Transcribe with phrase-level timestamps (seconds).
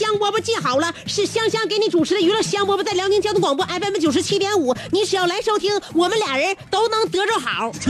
[0.00, 7.70] 香饽饽，记好了，是香香给你主持的娱乐香饽饽，在辽宁交通广播 FM 九十七点五，你只要来收听，我们俩人都能得着好。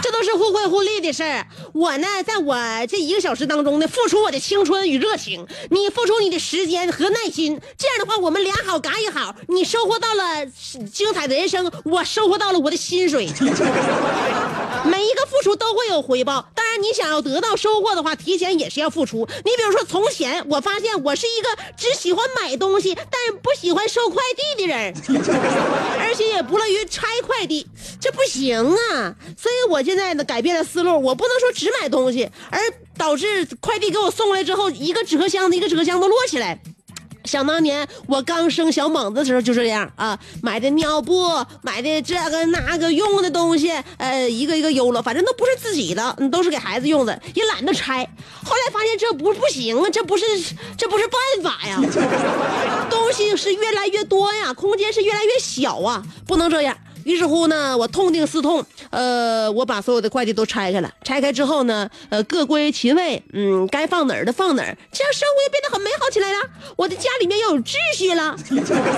[0.00, 1.46] 这都是互惠互利的事儿。
[1.74, 2.56] 我呢，在我
[2.88, 7.60] 这一个小时当中呢，付出我的青春与热情，你付出你的时间和耐心。
[7.76, 10.46] 这样的话，我们俩好嘎一好，你收获到了
[10.90, 13.28] 精彩的人生，我收获到了我的薪水。
[14.84, 19.28] 每一个付出都会有回报，当然你想要得到收获的话，提前也是要付出。
[19.44, 24.94] 你比如说，从前我发现我是一个只喜欢买东西，但不喜欢收快递的人，
[26.00, 27.66] 而且也不乐于拆快递，
[28.00, 28.56] 这不行
[28.92, 29.14] 啊！
[29.36, 32.60] 所以我现在呢改变了思路，我不能说只买东西，而
[32.96, 36.60] 导致快递给我送来之后，一个纸壳箱子一个纸壳箱子摞起来。
[37.28, 41.28] 想当年我刚生小猛子的时候就这样啊，买的尿布，
[41.60, 48.08] 买的这个那个用的东西，呃，一个一个邮了，反正都不是自己的，嗯都是给孩子用的，也懒得拆。
[48.42, 50.24] 后来发现这不不行啊，这不是
[50.78, 51.78] 这不是办法呀，
[52.88, 56.76] 东西是越来越多呀，空间是越来越小啊，不能这样。
[57.08, 60.92] 于是乎呢，我痛定思痛，呃，我把所有的快递都拆开了。
[61.02, 66.38] 拆开之后呢，呃，各归其位，嗯，该放哪儿的放哪儿，这样生活也变得很美好起来了。
[66.76, 68.36] 我的家里面又有秩序了。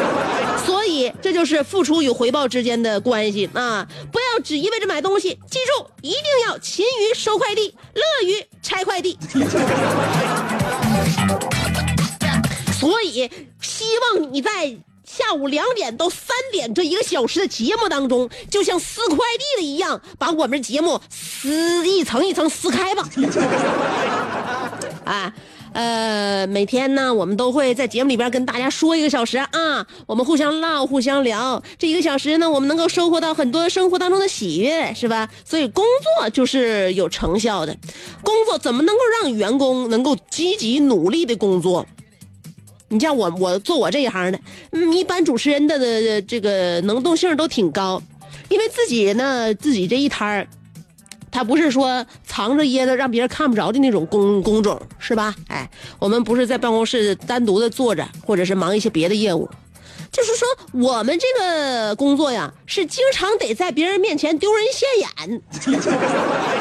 [0.67, 3.87] 所以这就是付出与回报之间的关系啊！
[4.11, 9.17] 不要只一味着买东西，记住一定要勤于收快递，乐于拆快递。
[12.81, 14.77] 所以，希望你在
[15.11, 23.09] 下午两点到三点这一个小时的节目当中，就像撕快递的一样，把我们节目撕一层一层撕开吧。
[25.05, 25.35] 啊，
[25.73, 31.61] 呃，每天呢，我们都会在节目里边跟大家说一个小时啊，我们互相唠，互相聊。
[31.77, 35.29] 这一个小时呢，我们能够收获到很多生活当中的喜悦，是吧？
[35.45, 35.85] 所以工
[36.19, 37.77] 作就是有成效的，
[38.23, 41.85] 工作怎么能够让员工能够积极努力的工作？
[42.93, 44.41] 你像我，我做我这一行的，
[44.73, 48.03] 嗯，一般主持人的这个能动性都挺高，
[48.49, 50.49] 因为自己呢，自己这一摊儿，
[51.31, 55.33] 他不是说藏着掖着让别人看不着的那种工工种，是吧？
[55.47, 55.71] 哎，
[56.01, 59.49] 我们不是在办公室单独的坐着，或者是忙一些别的业务，
[60.11, 65.43] 就是说我们这个工作呀，是经常得在别人面前丢人现眼。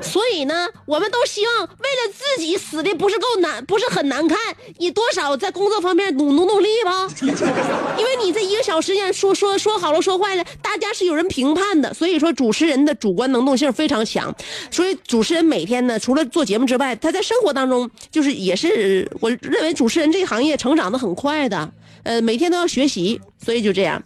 [0.00, 4.38] 所以呢，我们都希望为了自己死的不是够难，不是很难看，
[4.78, 7.08] 你多少在工作方面努努努力吧。
[7.98, 14.34] 因为你这一个小时间说说说好了说坏了，大家是有人评判的，所以说主持人的主观能动性非常强。
[14.70, 21.70] 所以主持人每天呢，除了做节目之外，他在生活当中就是也是，我认为主持人这个行业成长的很快的，
[22.04, 24.02] 呃，每天都要学习，所以就这样。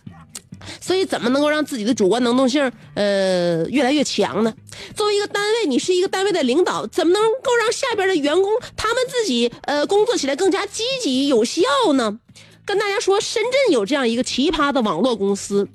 [0.80, 4.52] 所以，怎么能够让自己的主观能动性呃越来越强呢？
[4.96, 11.62] 作为一个单位，你是一个单位的领导，怎么能够让下边的员工他们自己呃工作起来更加积极有效
[11.94, 12.18] 呢？
[12.64, 15.68] 跟大家说，深圳有这样一个奇葩的网络公司。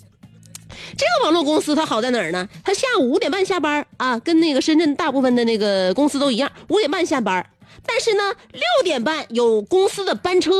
[0.97, 2.47] 这个网络公司它好在哪儿呢？
[2.63, 7.45] 它下午五点半下班啊，跟那个深圳大部分的那个公司都一样，五点半下班。
[7.85, 10.51] 但是呢，六点半有公司的班车，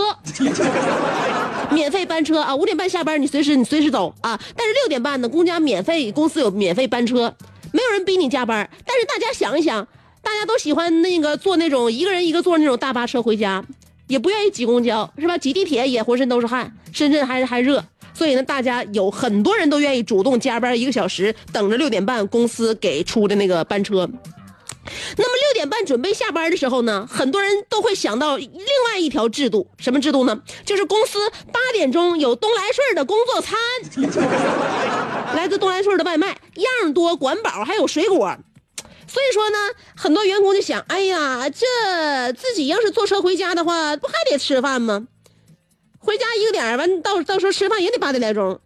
[1.72, 2.56] 免费班车啊！
[2.56, 4.40] 五点半下班，你随时你随时走啊！
[4.56, 7.34] 但是六点半呢，公家免费，公司有免费班车，
[7.72, 8.70] 没有人逼你加班。
[8.86, 9.86] 但是大家想一想，
[10.22, 13.64] 大家都喜欢那个坐那种一个人一个座那种大巴车回家，
[14.08, 15.38] 也不愿意挤公交，是吧？
[15.38, 24.10] 挤地铁也浑身都是汗，深圳还还热，所以呢，大家有很多人都愿意主动加班一个小时，等着六点半公司给出的那个班车。
[25.18, 28.50] 那么六点半准备下班的时候呢，很多人都会想到另
[28.88, 30.42] 外一条制度，什么制度呢？
[30.66, 33.58] 就是公司八点钟有东来顺的工作餐，
[35.36, 38.38] 来自东来顺的外卖，样多管饱，还有水果。
[39.08, 39.58] 所以说呢，
[39.96, 45.08] 很多员工就想，哎呀，这自己要是坐车回家的话，不还得吃饭吗？
[46.00, 48.60] 回家一个点儿完，到到时候吃饭也得八点来钟，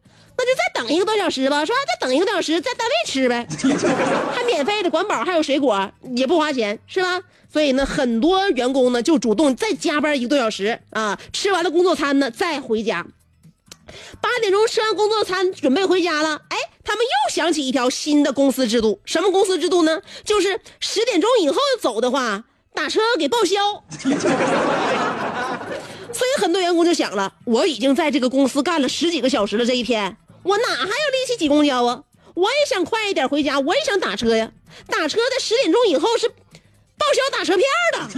[0.43, 1.77] 那就再等一个多小时吧，是吧？
[1.87, 3.47] 再等一个多小时，在单位吃呗，
[4.33, 7.21] 还免费的管饱，还有水果，也不花钱，是吧？
[7.51, 13.05] 所以呢，很多员工呢就主动再加班一个多小时啊，吃完了工作餐呢再回家。
[14.21, 16.41] 八点钟吃完工作餐，准备回家了。
[16.47, 20.01] 哎，他们又想起一条新的公司制度，什么公司制度呢？
[20.23, 23.83] 就是十点钟以后走的话，打车给报销。
[26.13, 32.03] 所以很多员工就想了，我已经在这个公司干了十几个小时了，这一天我哪还有力气挤公交啊？
[32.33, 34.51] 我也想快一点回家，我也想打车呀。
[34.87, 38.09] 打车在十点钟以后是报销打车票的，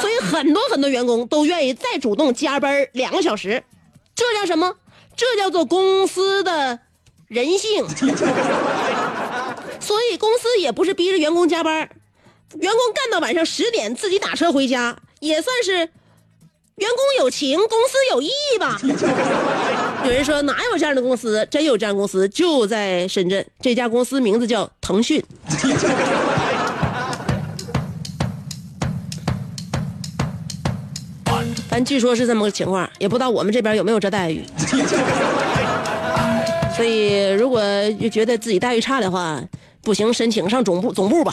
[0.00, 3.62] 所以很多很多员工都愿意再主动加班两个小时。
[4.14, 4.76] 这叫什么？
[5.16, 6.80] 这叫做公司的
[7.28, 7.86] 人性。
[9.78, 11.88] 所以公司也不是逼着员工加班，
[12.54, 18.80] 员工干到晚上十点自己打车回家，也算是员工有情，公司有义吧。
[20.04, 21.46] 有人说哪有这样的公司？
[21.50, 23.44] 真有这样公司，就在深圳。
[23.60, 25.22] 这家公司名字叫腾讯。
[31.68, 34.44] 但据说是这么个情况，也不知道我们这边有没有这待遇。
[36.76, 37.62] 所以，如果
[38.10, 39.40] 觉得自己待遇差的话，
[39.82, 41.32] 不行，申请上总部总部吧。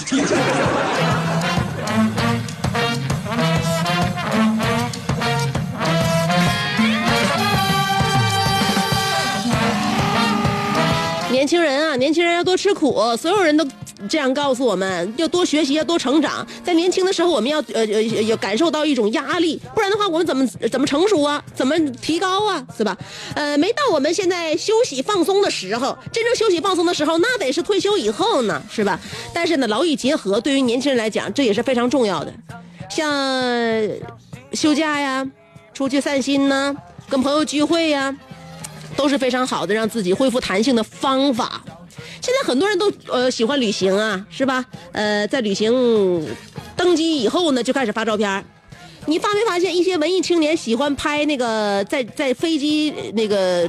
[11.49, 13.65] 年轻人啊，年轻人要多吃苦，所有人都
[14.07, 16.45] 这样告诉我们，要多学习，要多成长。
[16.63, 21.43] 在年轻的时候，我们要呃呃要感受到一种压力，不然的话，我们怎么怎么成熟啊？
[21.55, 22.63] 怎么提高啊？
[22.77, 22.95] 是吧？
[23.33, 28.99] 呃，没到我们现在休息放松的时候，真正休息放松的时候，那得是退休以后呢，是吧？
[29.33, 32.31] 但是呢，劳逸结合对于年轻人来讲，这也是非常重要的。
[32.91, 33.11] 像
[34.53, 35.27] 休假呀，
[35.73, 36.75] 出去散心呐，
[37.09, 38.15] 跟朋友聚会呀。
[38.99, 41.63] 都是非常好的让自己恢复弹性的方法。
[42.19, 44.65] 现在很多人都呃喜欢旅行啊，是吧？
[44.91, 46.27] 呃，在旅行
[46.75, 48.43] 登机以后呢，就开始发照片。
[49.05, 53.67] 你发没发现一些文艺青年喜欢拍那个在在飞机那个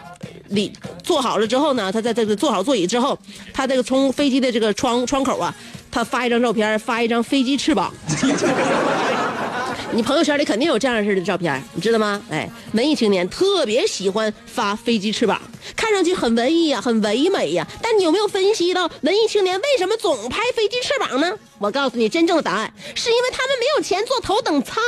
[0.49, 0.73] 里
[1.05, 1.93] 坐好了之后呢？
[1.93, 3.17] 他在这个坐好座椅之后，
[3.53, 5.55] 他这个从飞机的这个窗窗口啊，
[5.93, 7.95] 他发一张照片，发一张飞机翅膀。
[9.93, 12.23] 你朋友圈里肯定有这样式的照片，你知道吗？
[12.31, 15.41] 哎，文艺青年特别喜欢发飞机翅膀，
[15.75, 17.67] 看上去很文艺呀，很唯美呀。
[17.83, 21.37] 但你有没有分析到文艺青年为什么总拍飞机翅膀呢？
[21.59, 24.81] 我告诉你，真正的答案是因为他们没有钱坐头等舱。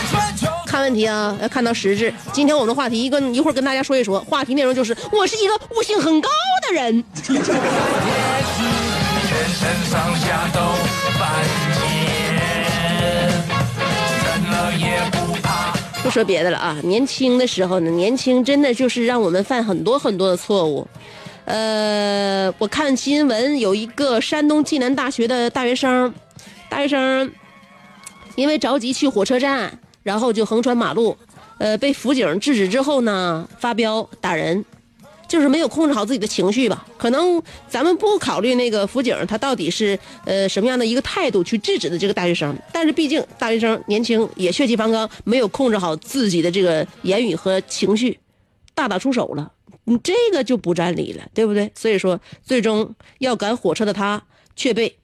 [0.71, 2.13] 看问题啊，要看到实质。
[2.31, 4.21] 今天我们的话题，一个一会儿跟大家说一说。
[4.21, 6.29] 话题内容就是，我是一个悟性很高
[6.65, 7.03] 的人。
[16.01, 20.87] 不说别的了啊，年轻的时候呢，年轻真的就是让我们犯很多很多的错误。
[21.43, 26.13] 呃，我看新闻，有一个山东济南大学的大学生，
[26.69, 27.29] 大学生
[28.35, 29.77] 因为着急去火车站。
[30.03, 31.17] 然后就横穿马路，
[31.57, 34.65] 呃，被辅警制止之后呢，发飙打人，
[35.27, 36.85] 就是没有控制好自己的情绪吧？
[36.97, 48.19] 可能咱们不考虑那个辅警他到底是呃什么样的一个态度去制止的这个大学生，但是毕竟大学生年轻也血气方刚，没有控制好自己的这个言语和情绪，
[48.73, 49.51] 大打出手了，
[49.85, 51.71] 你这个就不占理了，对不对？
[51.75, 54.21] 所以说，最终要赶火车的他
[54.55, 54.97] 却被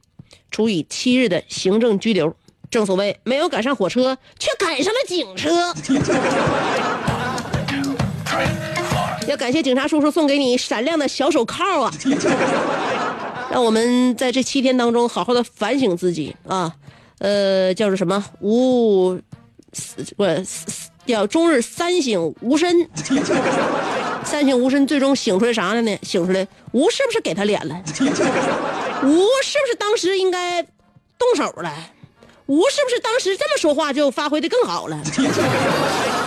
[0.49, 2.35] 处以七日的行政拘留。
[2.69, 5.73] 正所谓没有赶上火车，却赶上了警车。
[9.27, 11.91] 要感谢警察叔叔送给你闪亮的小手铐啊！
[13.51, 16.73] 让我们在这七天当中好好的反省自己啊！
[17.19, 18.23] 呃，叫做什么？
[18.41, 19.19] 无
[20.15, 20.25] 不
[21.05, 22.89] 叫终日三省吾身。
[24.23, 25.97] 三省吾身，最终醒出来啥了呢？
[26.03, 27.75] 醒出来，吾是不是给他脸了？
[29.03, 31.73] 吾是不是当时应该动手了？
[32.47, 34.97] 吴是不是当时这么说话就发挥的更好了？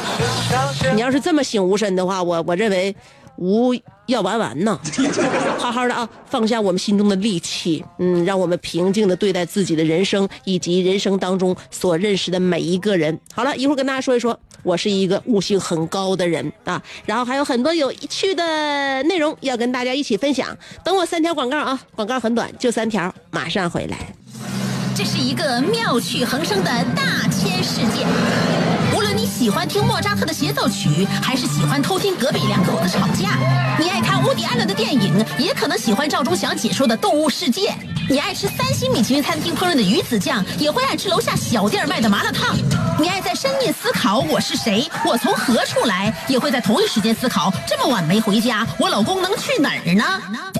[0.95, 2.95] 你要是这么醒无身的话，我我认为，
[3.37, 3.75] 吴
[4.07, 4.79] 要玩完呢。
[5.59, 13.19] 好好的啊，放下我们心中的戾气，嗯，让我们平静的对待自己的人生以及人生当中所认识的每一个人。
[13.33, 20.55] 好了，一会儿跟大家说一说，我是一个悟性很高的人啊，然后还有很多有趣的内容要跟大家一起分享。
[20.85, 24.15] 等我三条广告啊，广告很短，就三条，马上回来。
[25.03, 28.07] 这是一个妙趣横生的大千世界。
[28.95, 33.31] 无论你喜欢听莫扎特的协奏曲，还是喜欢偷听隔壁两口子吵架，
[33.79, 37.71] 你爱看乌迪艾伦的电影，也可能喜欢赵忠祥解说的《动物世界》。
[38.11, 42.55] 你爱吃三星米其林餐厅烹饪的鱼子酱，也会爱吃楼下小店卖的麻辣烫。
[43.01, 50.60] 你爱在深夜思考我是谁，我从何处来，也会在同一时间思考这么晚没回家，我老公能去哪儿呢？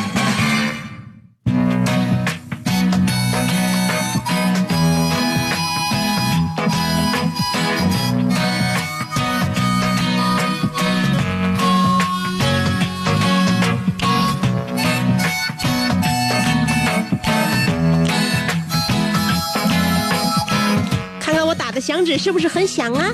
[22.01, 23.13] 响指是不是很响啊？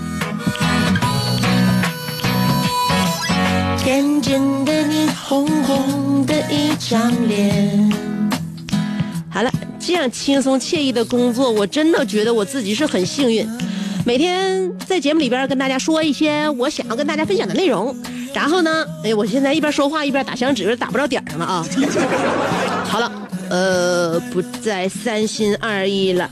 [3.77, 7.91] 天真的你，红红的一张脸。
[9.29, 13.45] 好了，这样轻松惬意的工作，我真的觉得我自己是很幸运。
[14.05, 17.93] 每天在节目里边跟大家说一些我想要跟大家分享的内容，
[18.33, 21.65] 然后呢，哎，我现在一边说话一边打响指，打不着点儿上了啊。
[22.87, 23.11] 好了，
[23.49, 26.29] 呃，不再三心二意了。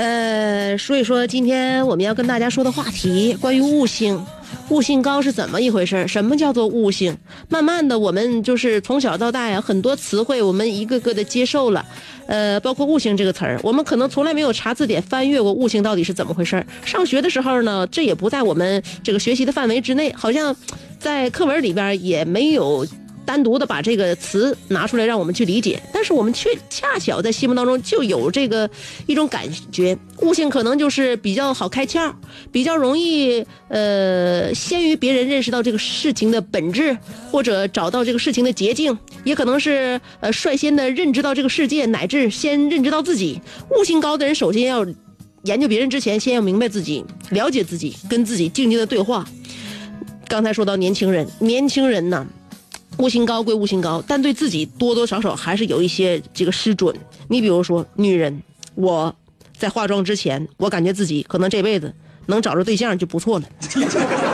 [0.00, 4.18] 呃，说一说今天我们要跟大家说的话题，关于悟性。
[4.70, 6.08] 悟性高是怎么一回事？
[6.08, 7.14] 什么叫做悟性？
[7.50, 11.84] 慢慢的，我们就是从小到大呀，很多词汇我们一个个的接受了，
[12.26, 16.64] 呃，包括悟性这个词儿，我们可能从来没有查字典翻阅过悟性到底是怎么回事。
[16.82, 20.56] 上学的时候呢，这也不在我们这个学习的范围之内，好像
[20.98, 22.86] 在课文里边也没有。
[23.24, 28.68] 单独的把这个词拿出来让我们去理解，但是我们却恰巧在心目当中就有这个
[29.06, 32.12] 一种感觉，悟性可能就是比较好开窍，
[32.50, 36.96] 比较容易呃先于别人认识到这个事情的本质，
[37.30, 43.40] 或者找到这个事情的捷径，也可能是呃率先的认知到这个世界，乃至先认知到自己。
[43.70, 44.84] 悟性高的人首先要
[45.44, 49.24] 研究别人之前，先要明白自己，了解自己，跟自己静静的对话。
[50.28, 52.26] 刚才说到年轻人，年轻人呢。
[53.00, 56.94] 悟性高归悟性高，但对自己多多少少还是有一些这个失准。
[57.28, 58.42] 你比如说，女人，
[58.74, 59.14] 我
[59.56, 61.94] 在化妆之前，我感觉自己可能这辈子
[62.26, 63.46] 能找着对象就不错了。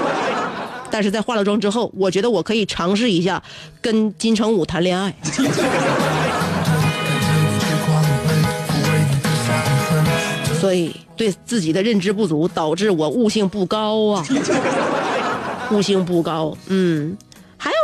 [0.90, 3.40] 但是在化了妆之后，我觉得我可以尝试一下
[3.80, 5.14] 跟金城武谈恋爱。
[10.60, 14.26] 所以对自己的认知不足，导致我悟性不高啊，
[15.70, 17.16] 悟性不高，嗯。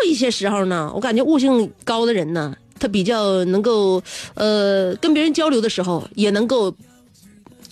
[0.05, 4.03] 一些时候呢，我感觉悟性高的人呢，他比较能够，
[4.35, 6.75] 呃，跟别人交流的时候也能够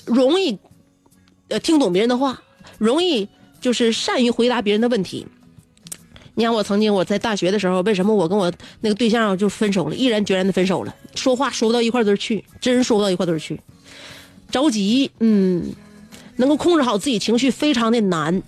[0.04, 0.58] 容易，
[1.48, 2.42] 呃，听懂别人的话，
[2.78, 3.28] 容易
[3.60, 5.26] 就是善于回答别人的问题。
[6.34, 10.94] 你看，我曾经我在大学的时候，为什么我跟我那个对象就分手了，毅然决然的分手了？
[11.14, 13.60] 说话说不到一块堆儿去，真说不到一块堆儿去，
[14.50, 15.74] 着急，嗯，
[16.36, 18.42] 能够控制好自己情绪非常的难，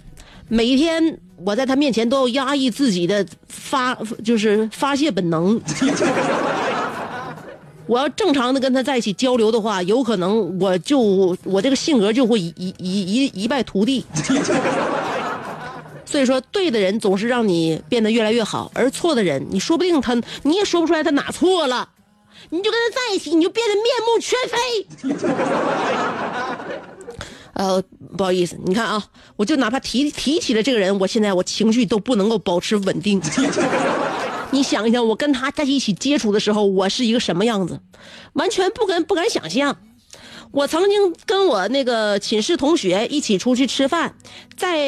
[0.48, 1.18] 每一天。
[1.44, 3.94] 我在他面前都要压抑自己的发，
[4.25, 5.61] 就是发泄本能。
[7.87, 10.99] 我要正常的跟他在一起交流的话，有可能我就
[11.44, 14.04] 我这个性格就会一一一一败涂地。
[16.06, 21.88] 所以说，对的人总是让你变得越来越好，而错的人，你说不定他你也说不出来他哪错了，
[22.50, 24.56] 你就跟他在一起，你就变得面目全非。
[27.54, 27.82] 呃，
[28.23, 29.02] 不好意思，你看啊，
[29.35, 33.21] 我就哪怕提提起了这个人，我现在我情绪都不能够保持稳定。
[34.52, 37.81] 你想一想，我跟他在一起接触的时候，我是一个什么样子？
[38.35, 39.76] 完全不敢不敢想象。
[40.52, 44.14] 我曾经跟我那个寝室同学一起出去吃饭，
[44.57, 44.87] 在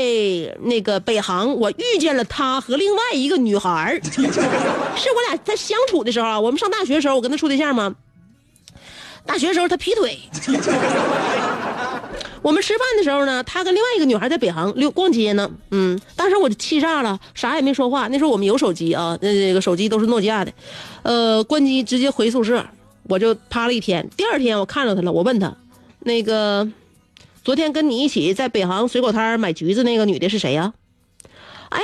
[0.62, 7.96] 那个北航，我遇见了他和另外一个女孩 是我俩在相处的时候啊，我们上大学的时候，我跟他处对象吗？
[9.26, 10.20] 大学的时候他劈腿。
[12.44, 15.50] 我们吃饭的时候呢，他跟另外一个女孩在北航溜逛街呢。
[15.70, 18.06] 嗯，当时我就气炸了，啥也没说话。
[18.08, 20.52] 那时候我们有手机啊，那这个手机都是诺基亚的，
[21.04, 22.62] 呃，关机直接回宿舍，
[23.04, 24.06] 我就趴了一天。
[24.14, 25.56] 第二天我看到他了，我问他，
[26.00, 26.70] 那个
[27.42, 30.74] 昨天跟你一起在北航水果摊买橘子那个女的是谁呀？
[31.70, 31.80] 哎，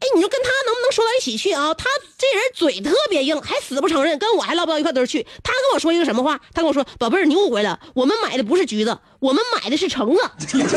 [0.00, 1.74] 哎，你说跟他能不能说到一起去啊。
[1.74, 1.84] 他
[2.16, 5.26] 这人嘴特别硬，还死不承认，跟我还唠不到一块堆儿去。
[5.42, 6.40] 他跟我说一个什么话？
[6.54, 10.22] 他跟我说：“宝贝儿，你误会了，我们买的不是橘子，我们买的是橙子。”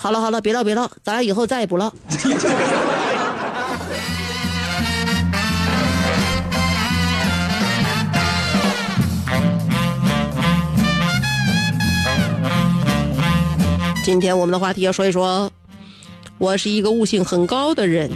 [0.00, 1.90] 好了好了，别唠别唠，咱俩以后再也不唠。
[14.04, 15.50] 今天我们的话题要说一说，
[16.38, 18.08] 我是一个悟性很高的人。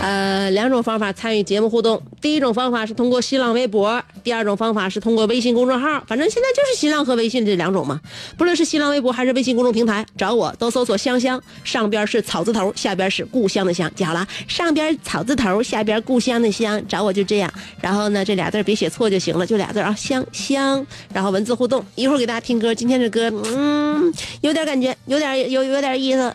[0.00, 2.00] 呃，呃两种方法参与节目互动。
[2.22, 6.02] 第一种方法是通过新浪微博，第二种方法是通过微信公众号。
[6.06, 8.00] 反正现在就是新浪和微信这两种嘛。
[8.38, 13.90] 不论是新浪微博还是微信公众平台，找我都搜索“香香”，上边是草字头，下边是故乡的乡。
[13.94, 17.52] 记好了，上边草字头，下边故乡的乡，找我就这样。
[17.82, 20.86] 然后呢，这俩字别写错就行了，就俩字啊，香香。
[21.12, 22.74] 然后文字互动，一会儿给大家听歌。
[22.74, 24.10] 今天这歌，嗯，
[24.40, 26.34] 有点感觉，有点有有点意思。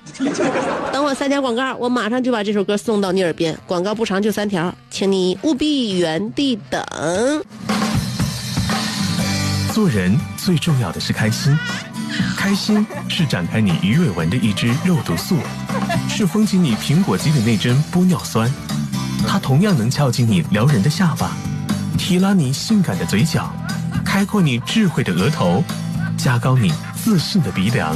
[0.93, 3.57] 等我三条广告，我马上就把这首歌送到你耳边。
[3.65, 6.83] 广告要不长，就三条，请你务必原地等。
[9.73, 11.57] 做人最重要的是开心，
[12.35, 15.37] 开心是展开你鱼尾纹的一支肉毒素，
[16.09, 18.51] 是封紧你苹果肌的那针玻尿酸，
[19.25, 21.31] 它同样能翘起你撩人的下巴，
[21.97, 23.49] 提拉你性感的嘴角，
[24.03, 25.63] 开阔你智慧的额头，
[26.17, 27.95] 加高你自信的鼻梁。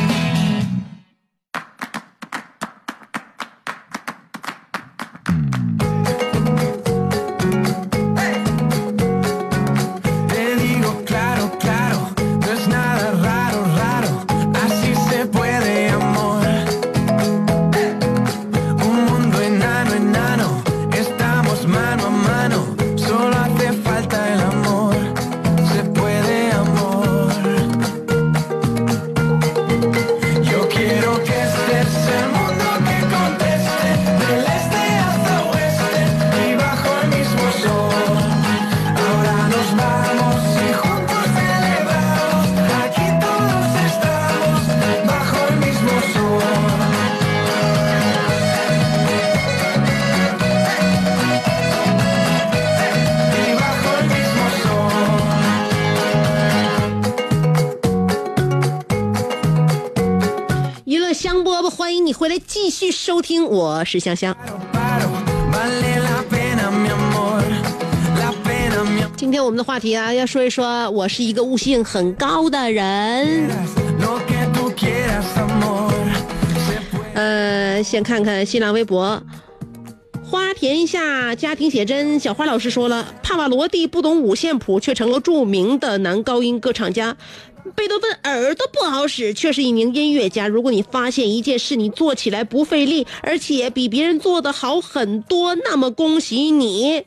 [63.21, 64.35] 听，我是香香。
[69.15, 73.47] 今天我们的话题啊，要说一说我是一个悟性很高的人。
[77.13, 79.21] 呃，先看看新浪微博，
[80.23, 87.15] 花田下家庭写真，小花老师说了，帕瓦罗蒂不懂五线谱，却成了著名的男高音歌唱家。
[87.75, 90.47] 贝多芬耳朵不好使，却是一名音乐家。
[90.47, 97.03] 如果你发现一件事你做起来不费力，而且比别人做的好很多，那么恭喜你。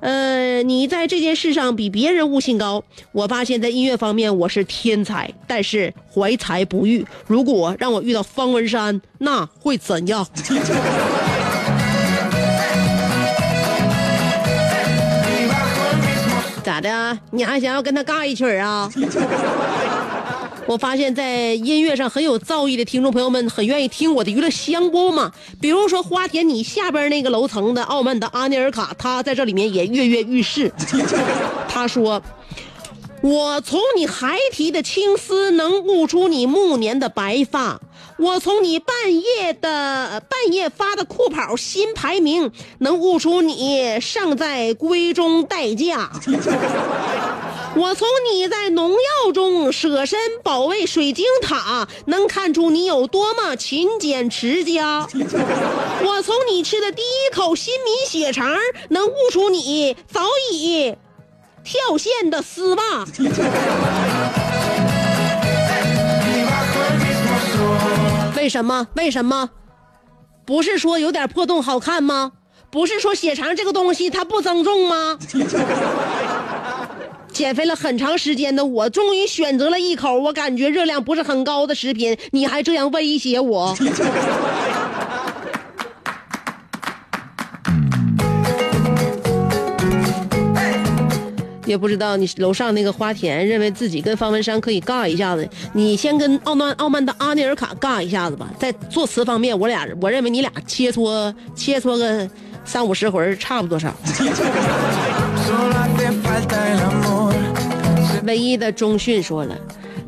[0.00, 2.84] 呃，你在这件事上比别人悟性高。
[3.12, 7.04] 我发现，在音乐方面我是天才，但是怀才不遇。
[7.26, 10.26] 如果让我遇到方文山，那会怎样？
[16.76, 17.18] 咋的？
[17.30, 18.90] 你还想要跟他尬一曲啊？
[20.66, 25.32] 我发现，在音乐上很有造诣的听众朋友们，很愿意听我的娱乐香锅嘛。
[25.58, 30.70] 比如说花田你下边那个楼层的傲慢的阿尼尔卡，他在这里面也跃跃欲试。
[31.66, 32.20] 他说
[33.22, 37.80] ：“我从你孩提的青丝能悟出你暮年的白发，
[38.18, 46.10] 我从你半夜的半夜发的酷跑新排名能悟出你尚在闺中待嫁。
[47.76, 55.06] ”我从你在农药中舍身保卫水晶塔，能看出你有多么勤俭持家。
[56.02, 58.56] 我从你吃的第一口新米血肠，
[58.88, 60.94] 能悟出你早已
[61.62, 63.04] 跳线的丝袜。
[68.46, 68.86] 为什么？
[68.94, 69.50] 为什么？
[70.44, 72.30] 不是说有点破洞好看吗？
[72.70, 75.18] 不是说血肠这个东西它不增重吗？
[77.32, 83.76] 减肥了很长时间的我，终于选择了一口我感觉热量不是很高的食品，你还这样威胁我？
[91.66, 98.48] 也不知道你楼上那个花田认为自己跟方文山可以尬一下子，你先跟傲慢傲慢的阿内尔卡尬一下子吧。
[98.58, 102.26] 在作词方面，我俩我认为你俩切磋切磋个
[102.64, 103.94] 三五十回儿差不多少。
[108.24, 109.56] 唯一的中训说了，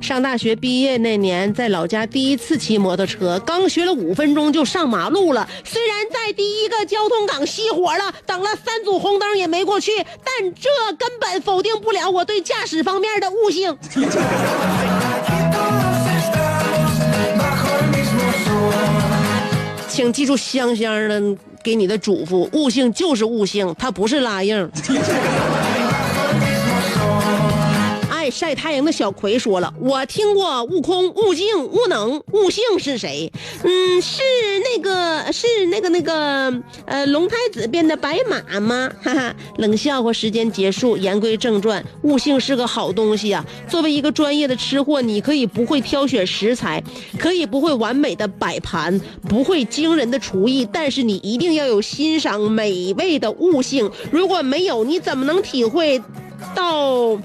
[0.01, 5.47] 上大学毕业那年，在老家第一次骑摩托车，刚学了五分钟就上马路了。
[5.65, 9.93] 虽然在第一个交通岗熄火了，等了三组红灯也没过去，
[10.25, 13.77] 但这根本否定不了我对驾驶方面的悟性。
[19.89, 24.71] 请记住香香的给你的嘱咐：悟性就是悟性，它不是拉硬。
[28.31, 33.31] 晒太阳的小葵说了，我听过悟空、悟净、悟能、悟性是谁？
[33.63, 34.23] 嗯，是
[34.75, 38.91] 那个是那个那个呃龙太子变的白马吗？
[39.03, 43.45] 哈哈，冷笑话时间结束，言归正传，悟性是个好东西啊。
[43.69, 46.83] 作为一个专业的吃货，你可以不会挑选食材，
[47.19, 53.91] 可以不会完美的摆盘，不会惊人的厨艺，但是你一定要有欣赏美味的悟性。
[54.11, 56.03] 如果没有，你怎么能体会
[56.55, 57.19] 到？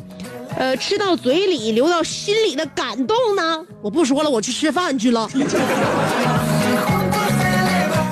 [0.58, 3.66] 呃，吃到嘴里流到心里的感动呢？
[3.82, 5.30] 我不说了，我去吃饭去了。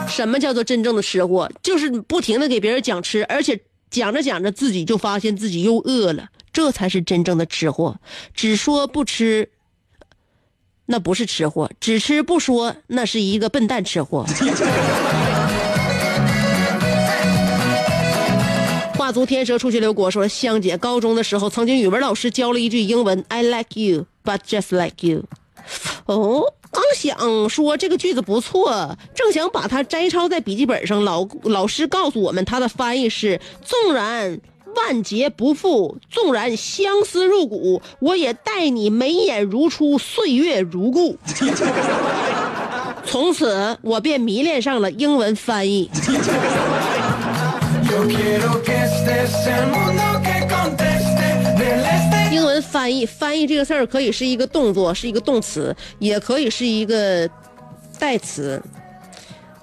[0.07, 1.49] 什么叫做真正的吃货？
[1.63, 7.97] 就是不停的给别人讲吃，而且讲着讲着自己就发现自己又饿了，这才是真正的吃货。
[8.33, 9.49] 只说不吃，
[10.87, 14.25] 那不是吃货；只吃不说，那是一个笨蛋吃货。
[19.11, 25.23] 足天蛇出去留国说：“香姐，高中的时候曾经语文老师教了一句英文，I like you, but just like you。”
[26.05, 34.39] 哦，刚想说这个句子不错，正想把它摘抄在笔记本上，老老师告诉我们，它的翻译是：纵然
[34.75, 41.17] 万劫不复，纵然相思入骨，我也待你眉眼如初，岁月如故。
[43.05, 45.89] 从此，我便迷恋上了英文翻译。
[52.31, 57.29] 英文翻译，翻译这个事儿可以是一个动作，是一个动词，也可以是一个
[57.99, 58.61] 代词。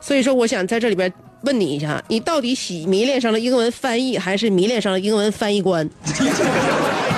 [0.00, 5.88] 所以说，我想在这里边问你一下，你到底喜迷恋上了英文翻译，还是迷恋上了英文翻译官？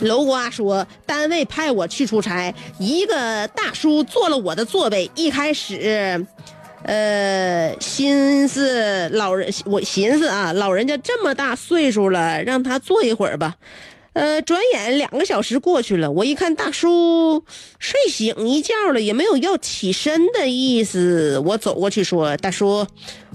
[0.00, 5.10] 楼瓜说，单位派我去出差，一个大叔坐了我的座位。
[5.14, 6.26] 一开始，
[6.84, 13.56] 呃，心思老人，我寻思啊，老人家这么大岁数了，让他坐一会儿吧。
[14.14, 17.44] 呃，转眼两个小时过去了，我一看大叔
[17.78, 21.38] 睡醒一觉了，也没有要起身的意思。
[21.46, 22.84] 我走过去说：“大叔，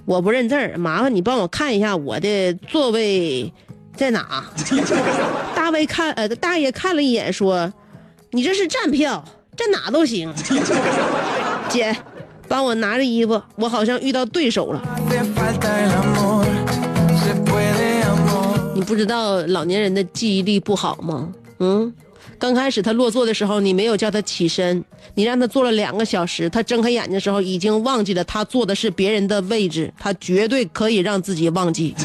[0.06, 3.54] 我不认字儿，麻烦你帮我看一下我的座位
[3.95, 4.45] 在哪。
[5.56, 7.71] ”大卫看呃，大爷看了一眼说
[8.32, 9.23] ：“你这是站票，
[9.56, 10.34] 站哪都行。
[11.69, 11.95] ”姐，
[12.47, 14.82] 帮我拿着衣服，我好像遇到对手了。
[18.75, 21.29] 你不知道老年人的记忆力不好吗？
[21.60, 21.93] 嗯，
[22.38, 31.95] 刚开始他落座的时候，你没有叫他起身，你让他坐了两个小时，他睁开眼睛的时候已经忘记了他坐的是别人的位置，他绝对可以让自己忘记。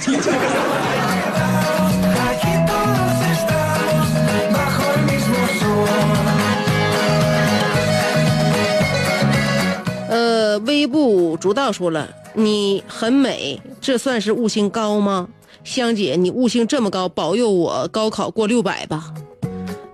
[10.59, 15.29] 微步逐道说了，你很美，这算是悟性高吗？
[15.65, 19.13] 香姐，你悟性这么高，保佑我高考过六百吧。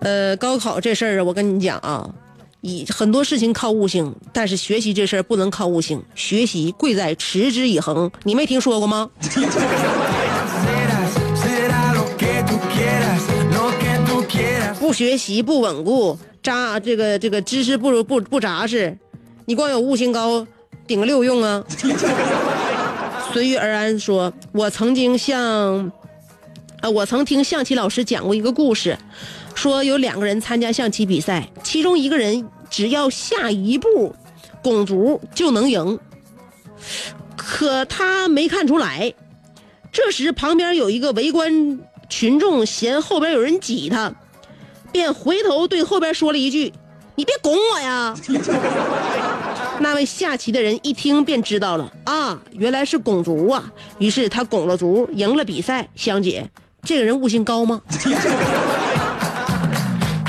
[0.00, 2.08] 呃，高考这事儿啊，我跟你讲啊，
[2.60, 8.10] 以很多事情靠悟性，但是学习这事儿不能靠悟性，学习贵在持之以恒。
[8.22, 9.10] 你没听说过吗？
[14.78, 18.96] 不学习不稳固，扎这个这个知识不如不不扎实，
[19.46, 20.46] 你光有悟性高，
[20.86, 21.64] 顶个六用啊？
[23.32, 25.92] 随遇而安说，我曾经向，
[26.80, 28.96] 呃，我曾听象棋老师讲过一个故事，
[29.54, 34.14] 说有两个人参加象棋比赛，其中一个人只要下一步
[34.62, 35.98] 拱卒就能赢，
[37.36, 39.12] 可他没看出来。
[39.92, 44.14] 这时旁边有一个围观群众嫌后边有人挤他，
[44.92, 46.72] 便回头对后边说了一句
[47.16, 48.14] ：“你别拱我呀！”
[49.80, 53.72] 那位下棋的人一听便知道了啊，原来是拱卒啊！
[53.98, 55.88] 于是他拱了卒，赢了比赛。
[55.96, 56.48] 香姐，
[56.84, 57.82] 这个人悟性高吗？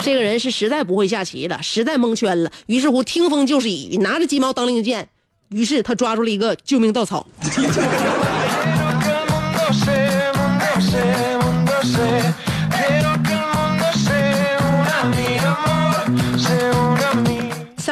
[0.01, 2.51] 这个人是实在不会下棋了，实在蒙圈了。
[2.67, 5.09] 于是乎听风就是雨，拿着鸡毛当令箭。
[5.49, 7.27] 于是他抓住了一个救命稻草。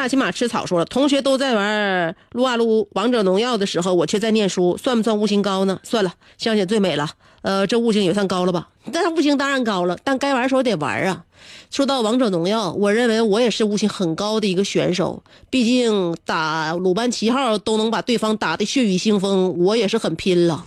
[0.04, 5.80] 萨琪玛吃草说了，同学都在玩撸啊撸、王者荣耀的时候，我却在念书，算不算悟性高呢？
[5.82, 7.08] 算了，香姐最美了。
[7.40, 8.68] 呃，这悟性也算高了吧？
[8.92, 11.24] 但悟性当然高了，但该玩的时候得玩啊。
[11.70, 20.62] 说到王者荣耀，我认为我也是悟性很高的一个选手，毕竟打鲁班七号都能把对方打得血雨腥风，我也是很拼了。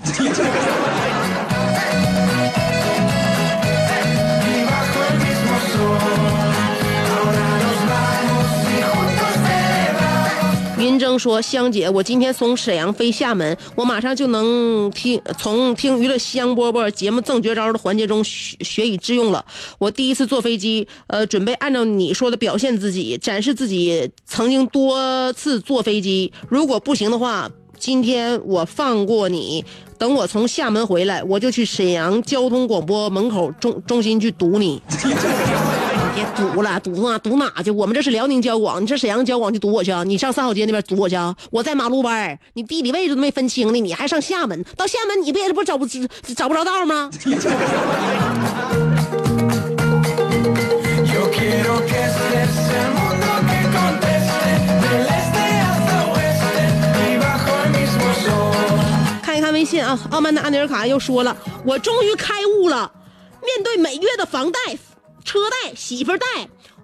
[11.17, 19.45] 说：“香姐，我今天从沈阳飞厦门，我马上就能听从听娱乐香饽饽节目赠绝招的环节中学学以致用了。
[19.77, 26.31] 我第一次坐飞机，呃，准备按照你说的表现自己，展示自己曾经多次坐飞机。
[26.49, 27.49] 如果不行的话，
[27.79, 29.63] 今天我放过你。
[29.97, 34.81] 等我从厦门回来，我就去沈阳交通广播门口中中心去堵你。”
[36.17, 37.69] 别堵了，堵哪堵哪去？
[37.69, 40.03] 我们这是辽宁交广，你这沈阳交广去堵我去啊？
[40.03, 41.35] 你上三好街那边堵我去啊？
[41.51, 44.65] 我在马路边你地理位置都没分清呢，你还上厦门？
[44.75, 47.11] 到厦门你不也不找不找不着道吗.
[59.21, 62.91] 看一看微信啊，傲慢的安尼尔卡又说了，我终于开悟了。
[63.43, 64.59] 面对每月的房贷、
[65.27, 66.25] 车贷、媳妇儿贷，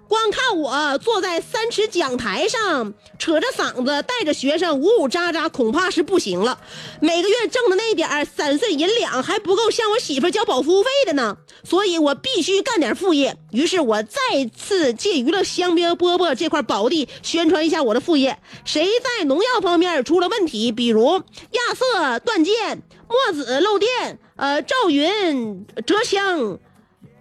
[0.06, 6.60] 光看我坐在三尺讲台上，扯着嗓子带着学生呜呜喳喳，恐怕是不行了。
[7.00, 13.38] 每个月挣的那点儿散碎银两还不够向我媳妇儿交保护费的呢，所以我必须干点副业。
[13.50, 14.20] 于是我再
[14.54, 18.38] 次借娱乐香槟饽饽这块宝地宣传一下我的副业。
[18.66, 26.58] 谁在农药方面出了问题，比如亚瑟断剑、墨子漏电、呃赵云折香、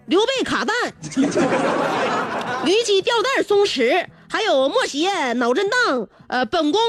[0.08, 0.76] 刘备卡弹。
[2.66, 6.82] 虞姬吊带松弛，还有莫邪脑震荡，呃，本宫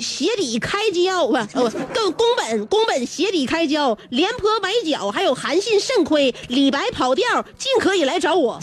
[0.00, 8.58] 鞋底开胶不，呃，更宫本宫本鞋底开胶，廉颇崴脚，还有韩信肾亏，李白跑调，尽可以来找我，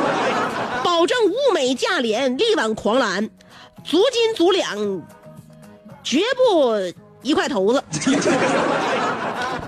[0.84, 3.30] 保证物美价廉，力挽狂澜，
[3.82, 5.02] 足斤足两，
[6.04, 6.74] 绝不
[7.22, 7.82] 一块头子。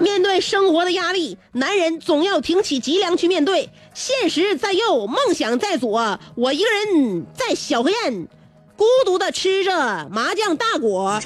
[0.00, 3.68] 面对生活的压力，男人总要挺起脊梁去面对。
[3.92, 8.26] 现实在右，梦想在左，我一个人在小黑暗，
[8.76, 11.20] 孤独的吃着麻酱大果。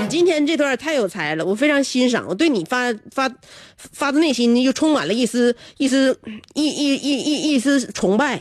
[0.00, 3.30] 你 今天这段太有才了，我非常欣赏，我对你发发
[3.76, 6.18] 发自内心就充满了一丝一丝
[6.54, 8.40] 一一一一一丝崇拜。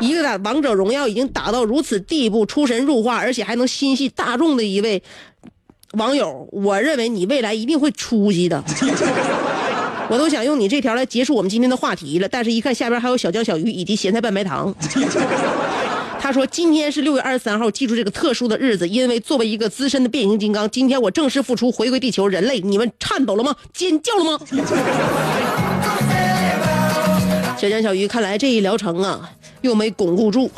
[0.00, 5.02] 一个打王者荣耀已经打到如此地步，出神入化，而且还能心系大众的一位
[5.92, 8.62] 网友，我认为你未来一定会出息的。
[10.10, 14.74] 我都想用你这条来结束我们今天的话题了，但是一看下边还有小江小鱼以及咸菜拌白糖。
[16.20, 22.26] 他说：“今天是六月二十三号，记住这个特殊的日子，因为作为一个资深的变形金刚，今天我正式复出，回归地球。
[22.26, 23.54] 人类，你们颤抖了吗？
[23.74, 24.40] 尖叫了吗？”
[27.64, 29.30] 小江小鱼，看来这一疗程啊，
[29.62, 30.50] 又没巩固住。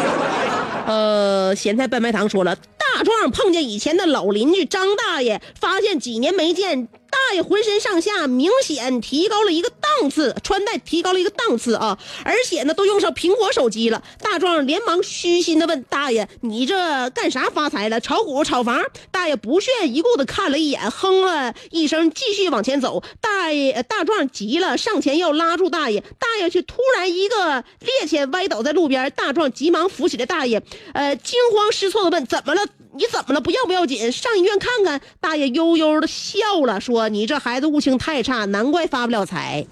[0.86, 14.02] 呃，咸菜拌白糖说了，大壮碰见以前的老邻居张大爷，发现几年没见，大爷浑身上下明显提高了一个档次，穿戴提高了一个档次啊，而且呢都用上苹果手机了。
[14.20, 18.00] 大壮连忙虚心的问大爷：“你这干啥发财了？
[18.00, 23.02] 炒股、炒房？”大爷不屑一顾的看了一眼，哼了一声，继续往前走。
[23.20, 29.12] 大爷大壮急了，上前要拉住大爷，大爷却突然一个趔趄歪倒在路边。
[29.16, 30.60] 大壮急忙扶起了大爷，
[30.92, 32.62] 呃，惊慌失措的问：“怎么了？
[32.96, 33.40] 你怎么了？
[33.40, 34.10] 不要不要紧？
[34.12, 39.66] 上医院看看。”大爷悠悠的笑了，说：“你这孩子悟性太差，难怪发不了财。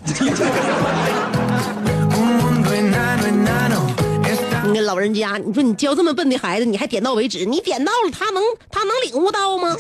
[4.65, 9.77] 你看老人家，你说你教这么笨的孩子，你还点到为止，你点到了，他能他能领悟到吗？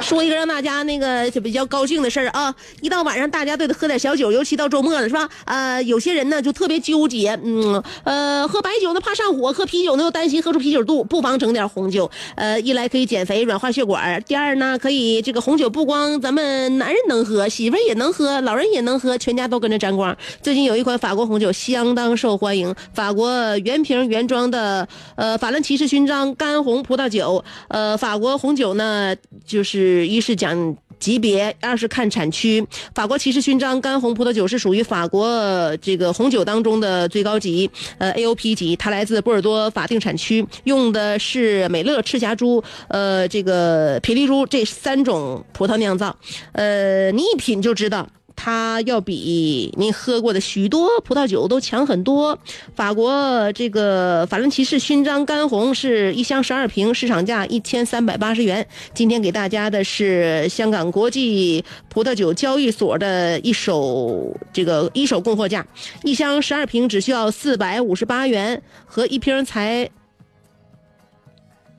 [0.00, 2.54] 说一个让大家那个就比较高兴的事儿啊！
[2.80, 5.28] 一到晚上，大家都得喝点小酒，尤其到周末了，是吧？
[5.44, 12.10] 呃，有些人呢就特别纠结，嗯，呃，喝白酒呢怕上火，喝啤酒呢又担心喝出啤酒肚，不妨整点红酒。
[12.34, 20.16] 呃，一来可以减肥、软化血管，第二呢可以这个红酒不光咱们男人能喝，媳妇也能喝，老人也能喝，全家都跟着沾光。
[20.42, 29.14] 最近有一款法国红酒相当受欢迎，法国原瓶原装的呃法兰骑士勋章干红葡萄酒，呃，法国红酒呢
[29.44, 30.76] 就是一是讲。
[31.00, 32.62] 级别，二是看产区。
[32.94, 46.14] 法国骑士勋章干红葡萄酒是属于法国这个红酒当中的最高级，呃 AOP 级，它来自波尔多法定产区，用的是美乐、赤霞珠、呃这个皮利珠这三种葡萄酿造，
[46.52, 48.06] 呃你一品就知道。
[48.42, 52.38] 它要比您喝过的许多葡萄酒都强很多。
[52.74, 58.66] 法国这个法兰骑士勋章干红是一箱十二瓶，市场价一千三百八十元。
[58.94, 65.66] 今天给大家的是香港国际葡萄酒交易所的一手这个一手供货价，
[66.02, 69.90] 一箱十二瓶只需要四百五十八元，和一瓶才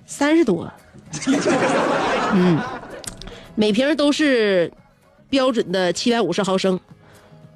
[0.05, 0.71] 三十多。
[2.33, 2.59] 嗯，
[3.55, 4.71] 每瓶都是
[5.31, 6.79] 标准的七百五十毫升，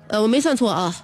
[0.08, 0.96] 呃，我没算错啊，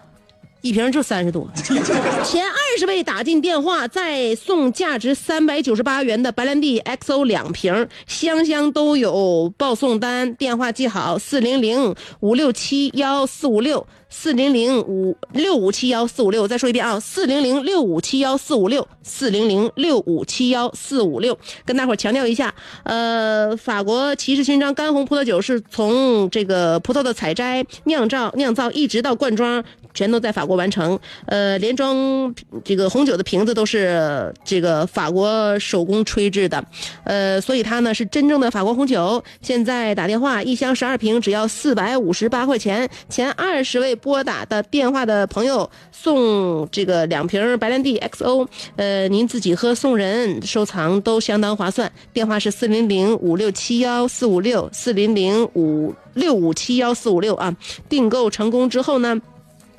[0.62, 1.48] 一瓶就三十多。
[2.24, 10.34] 前二十位打进电话，再送价值三百九十八元的白兰地 XO 两瓶，箱箱都有报送单。
[10.36, 13.86] 电话记好：四零零五六七幺四五六。
[14.14, 21.36] 四零零五六五七幺四五六，再说一遍啊，四零零六五七幺四五六，四零零六五七幺四五六，
[21.66, 22.53] 跟大伙儿强调一下，
[22.84, 30.99] 呃，法国骑士勋章干红葡萄酒是从这个葡萄的采摘、酿造、酿造一直到灌装，全都在法国完成。
[31.26, 32.36] 呃，连装
[32.66, 36.62] 这个红酒的瓶子都是这个法国手工吹制的，
[37.05, 39.24] 呃，所以它呢是真正的法国红酒。
[39.41, 43.97] 现在打电话，一箱十二瓶只要四百五十八块钱，前二十位。
[44.02, 51.91] 拨打的电话的朋友送这个两瓶白兰地 XO，呃，您自己喝送人收藏都相当划算。
[52.12, 57.56] 电话是四零零五六七幺四五六四零零五六五七幺四五六啊。
[57.88, 59.22] 订购成功之后呢，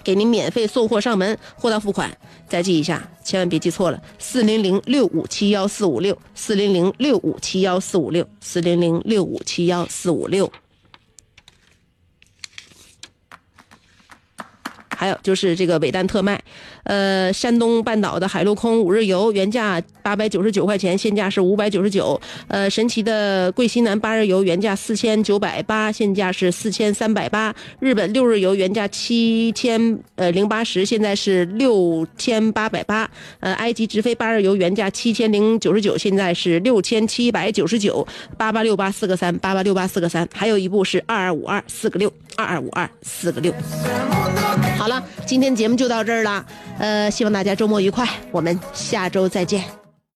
[0.04, 2.16] 给您免费送货上门，货到付款。
[2.48, 10.52] 再记一下，千万别记错了，四零零六五七幺四五六四零零六五七幺四五六四零零六五七幺四五六。
[14.96, 16.40] 还有就是这个伟丹特卖，
[16.84, 22.20] 呃，山东半岛的海陆空五日游原价八百九十九块钱，现价是五百九十九。
[22.48, 27.54] 呃，神奇的桂西南八日游原价四千九百八，现价是四千三百八。
[27.80, 33.08] 日本六日游原价七千呃零八十，现在是六千八百八。
[33.40, 38.06] 呃，埃及直飞八日游原价七千零九十九，现在是六千七百九十九。
[38.36, 43.52] 八八六八四个三，八八六八四个三，还有一部是二二五二四个六，二二五二四个六。
[44.82, 46.44] 好了，今天节目就到这儿了，
[46.76, 49.81] 呃，希望大家周末愉快，我们下周再见。